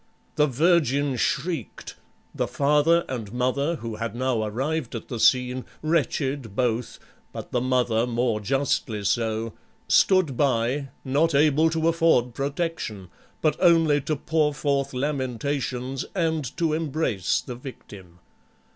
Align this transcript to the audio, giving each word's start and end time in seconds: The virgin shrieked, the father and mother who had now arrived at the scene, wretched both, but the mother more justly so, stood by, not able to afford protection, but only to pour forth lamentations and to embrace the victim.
The 0.35 0.47
virgin 0.47 1.15
shrieked, 1.15 1.95
the 2.33 2.47
father 2.47 3.05
and 3.07 3.31
mother 3.31 3.75
who 3.75 3.97
had 3.97 4.15
now 4.15 4.41
arrived 4.41 4.95
at 4.95 5.09
the 5.09 5.19
scene, 5.19 5.63
wretched 5.83 6.55
both, 6.55 6.97
but 7.31 7.51
the 7.51 7.61
mother 7.61 8.07
more 8.07 8.39
justly 8.39 9.03
so, 9.03 9.53
stood 9.87 10.35
by, 10.35 10.89
not 11.05 11.35
able 11.35 11.69
to 11.69 11.87
afford 11.87 12.33
protection, 12.33 13.09
but 13.43 13.55
only 13.59 14.01
to 14.01 14.15
pour 14.15 14.55
forth 14.55 14.91
lamentations 14.91 16.03
and 16.15 16.57
to 16.57 16.73
embrace 16.73 17.39
the 17.39 17.53
victim. 17.55 18.17